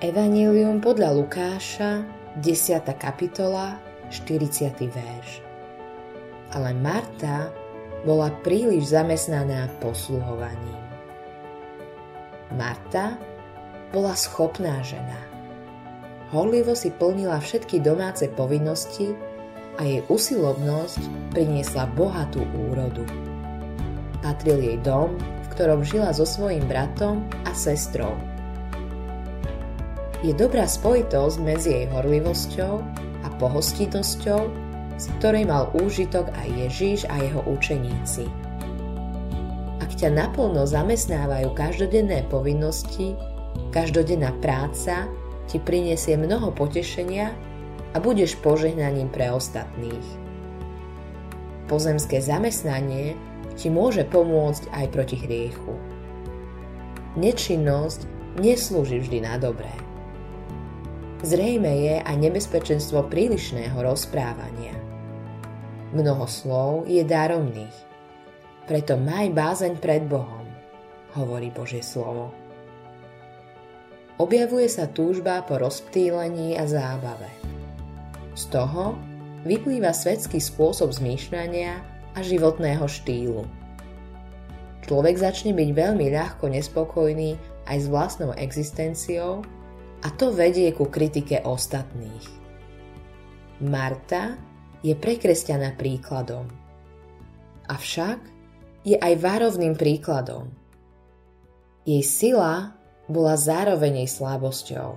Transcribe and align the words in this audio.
Evangelium 0.00 0.80
podľa 0.80 1.12
Lukáša, 1.12 2.00
10. 2.40 2.88
kapitola, 2.96 3.76
40. 4.08 4.88
verš. 4.88 5.44
Ale 6.56 6.72
Marta 6.72 7.52
bola 8.08 8.32
príliš 8.40 8.96
zamestnaná 8.96 9.68
posluhovaním. 9.76 10.80
Marta 12.56 13.20
bola 13.92 14.16
schopná 14.16 14.80
žena. 14.80 15.20
Horlivo 16.32 16.72
si 16.72 16.88
plnila 16.88 17.36
všetky 17.36 17.84
domáce 17.84 18.24
povinnosti 18.32 19.12
a 19.76 19.84
jej 19.84 20.00
usilovnosť 20.08 21.36
priniesla 21.36 21.84
bohatú 21.92 22.40
úrodu. 22.72 23.04
Patril 24.24 24.64
jej 24.64 24.78
dom, 24.80 25.20
v 25.20 25.46
ktorom 25.52 25.84
žila 25.84 26.16
so 26.16 26.24
svojím 26.24 26.64
bratom 26.64 27.20
a 27.44 27.52
sestrou– 27.52 28.16
je 30.20 30.36
dobrá 30.36 30.68
spojitosť 30.68 31.36
medzi 31.40 31.70
jej 31.72 31.86
horlivosťou 31.88 32.74
a 33.24 33.28
pohostinnosťou, 33.40 34.42
z 35.00 35.04
ktorej 35.16 35.48
mal 35.48 35.72
úžitok 35.80 36.28
aj 36.36 36.48
Ježíš 36.68 37.08
a 37.08 37.16
jeho 37.24 37.40
učeníci. 37.48 38.28
Ak 39.80 39.96
ťa 39.96 40.12
naplno 40.12 40.68
zamestnávajú 40.68 41.56
každodenné 41.56 42.28
povinnosti, 42.28 43.16
každodenná 43.72 44.36
práca 44.44 45.08
ti 45.48 45.56
prinesie 45.56 46.20
mnoho 46.20 46.52
potešenia 46.52 47.32
a 47.90 47.96
budeš 47.98 48.36
požehnaním 48.44 49.08
pre 49.08 49.32
ostatných. 49.32 50.04
Pozemské 51.64 52.20
zamestnanie 52.20 53.16
ti 53.56 53.72
môže 53.72 54.04
pomôcť 54.04 54.68
aj 54.68 54.86
proti 54.92 55.16
hriechu. 55.16 55.74
Nečinnosť 57.16 58.06
neslúži 58.38 59.00
vždy 59.00 59.18
na 59.26 59.40
dobré. 59.40 59.89
Zrejme 61.20 61.68
je 61.84 61.96
aj 62.00 62.16
nebezpečenstvo 62.16 63.04
prílišného 63.12 63.76
rozprávania. 63.76 64.72
Mnoho 65.92 66.24
slov 66.24 66.88
je 66.88 67.04
daromných, 67.04 67.76
preto 68.64 68.96
maj 68.96 69.28
bázeň 69.28 69.76
pred 69.84 70.08
Bohom, 70.08 70.48
hovorí 71.12 71.52
Božie 71.52 71.84
slovo. 71.84 72.32
Objavuje 74.16 74.64
sa 74.72 74.88
túžba 74.88 75.44
po 75.44 75.60
rozptýlení 75.60 76.56
a 76.56 76.64
zábave. 76.64 77.28
Z 78.32 78.48
toho 78.56 78.96
vyplýva 79.44 79.92
svetský 79.92 80.40
spôsob 80.40 80.88
zmýšľania 80.88 81.84
a 82.16 82.18
životného 82.24 82.88
štýlu. 82.88 83.44
Človek 84.88 85.20
začne 85.20 85.52
byť 85.52 85.68
veľmi 85.68 86.16
ľahko 86.16 86.48
nespokojný 86.48 87.36
aj 87.68 87.76
s 87.76 87.86
vlastnou 87.92 88.32
existenciou 88.40 89.44
a 90.00 90.08
to 90.14 90.32
vedie 90.32 90.72
ku 90.72 90.88
kritike 90.88 91.44
ostatných. 91.44 92.26
Marta 93.60 94.40
je 94.80 94.96
pre 94.96 95.20
kresťana 95.20 95.76
príkladom. 95.76 96.48
Avšak 97.68 98.20
je 98.88 98.96
aj 98.96 99.14
varovným 99.20 99.76
príkladom. 99.76 100.48
Jej 101.84 102.04
sila 102.04 102.72
bola 103.04 103.36
zároveň 103.36 104.04
jej 104.04 104.10
slabosťou. 104.16 104.96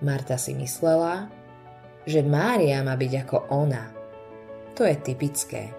Marta 0.00 0.40
si 0.40 0.56
myslela, 0.56 1.28
že 2.08 2.24
Mária 2.24 2.80
má 2.80 2.96
byť 2.96 3.12
ako 3.26 3.38
ona. 3.52 3.92
To 4.78 4.86
je 4.86 4.96
typické. 4.96 5.74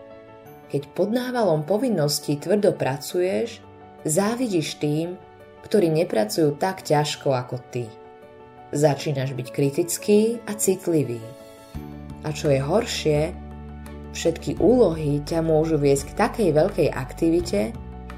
Keď 0.70 0.94
pod 0.94 1.10
návalom 1.10 1.66
povinností 1.66 2.38
tvrdo 2.38 2.78
pracuješ, 2.78 3.64
závidíš 4.06 4.78
tým, 4.78 5.18
ktorí 5.66 5.92
nepracujú 5.92 6.56
tak 6.56 6.84
ťažko 6.86 7.34
ako 7.36 7.58
ty. 7.72 7.86
Začínaš 8.70 9.34
byť 9.34 9.48
kritický 9.50 10.38
a 10.46 10.54
citlivý. 10.54 11.22
A 12.22 12.30
čo 12.36 12.54
je 12.54 12.62
horšie, 12.62 13.20
všetky 14.14 14.62
úlohy 14.62 15.24
ťa 15.26 15.42
môžu 15.42 15.82
viesť 15.82 16.14
k 16.14 16.18
takej 16.18 16.50
veľkej 16.54 16.90
aktivite, 16.94 17.74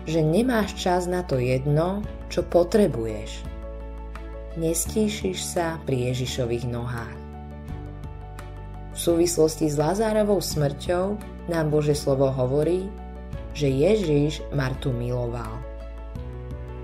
že 0.10 0.20
nemáš 0.20 0.76
čas 0.76 1.06
na 1.06 1.22
to 1.22 1.38
jedno, 1.38 2.02
čo 2.28 2.42
potrebuješ. 2.44 3.46
Nestíšiš 4.60 5.38
sa 5.40 5.80
pri 5.88 6.12
Ježišových 6.12 6.68
nohách. 6.68 7.20
V 8.92 8.98
súvislosti 9.00 9.72
s 9.72 9.80
Lazárovou 9.80 10.44
smrťou 10.44 11.16
nám 11.48 11.72
Bože 11.72 11.96
slovo 11.96 12.28
hovorí, 12.28 12.92
že 13.56 13.72
Ježiš 13.72 14.44
Martu 14.52 14.92
miloval. 14.92 15.71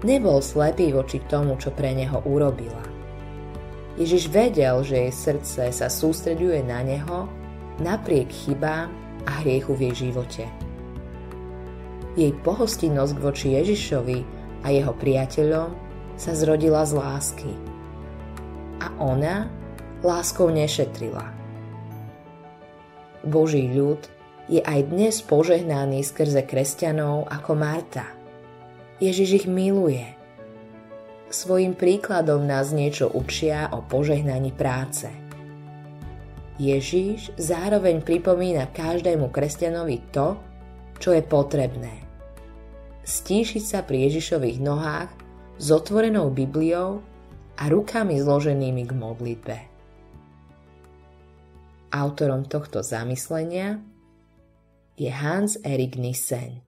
Nebol 0.05 0.45
slepý 0.45 0.93
voči 0.93 1.17
tomu, 1.25 1.57
čo 1.57 1.73
pre 1.73 1.89
neho 1.97 2.21
urobila. 2.29 2.85
Ježiš 3.97 4.29
vedel, 4.29 4.85
že 4.85 5.09
jej 5.09 5.13
srdce 5.13 5.73
sa 5.73 5.89
sústreďuje 5.89 6.61
na 6.61 6.85
neho 6.85 7.25
napriek 7.81 8.29
chybám 8.29 8.93
a 9.25 9.41
hriechu 9.41 9.73
v 9.73 9.89
jej 9.89 9.95
živote. 10.09 10.45
Jej 12.13 12.33
pohostinnosť 12.45 13.13
voči 13.17 13.57
Ježišovi 13.57 14.19
a 14.61 14.67
jeho 14.69 14.93
priateľom 14.93 15.73
sa 16.13 16.31
zrodila 16.37 16.85
z 16.85 16.93
lásky. 16.93 17.51
A 18.77 18.93
ona 19.01 19.49
láskou 20.05 20.53
nešetrila. 20.53 21.33
Boží 23.25 23.65
ľud 23.73 24.05
je 24.45 24.61
aj 24.61 24.93
dnes 24.93 25.25
požehnaný 25.25 26.05
skrze 26.05 26.45
kresťanov 26.45 27.25
ako 27.33 27.57
Marta– 27.57 28.13
Ježiš 28.97 29.45
ich 29.45 29.47
miluje. 29.49 30.01
Svojim 31.29 31.77
príkladom 31.77 32.49
nás 32.49 32.73
niečo 32.73 33.05
učia 33.13 33.69
o 33.69 33.85
požehnaní 33.85 34.49
práce. 34.57 35.05
Ježiš 36.57 37.29
zároveň 37.37 38.01
pripomína 38.01 38.73
každému 38.73 39.29
kresťanovi 39.29 40.01
to, 40.09 40.33
čo 40.97 41.13
je 41.13 41.21
potrebné. 41.21 41.93
Stíšiť 43.05 43.63
sa 43.63 43.85
pri 43.85 44.09
Ježišových 44.09 44.65
nohách 44.65 45.13
s 45.61 45.67
otvorenou 45.69 46.33
Bibliou 46.33 46.97
a 47.61 47.69
rukami 47.69 48.17
zloženými 48.17 48.83
k 48.89 48.91
modlitbe. 48.97 49.57
Autorom 51.93 52.49
tohto 52.49 52.81
zamyslenia 52.81 53.77
je 54.97 55.13
Hans 55.13 55.61
Erik 55.61 56.01
Nissen. 56.01 56.65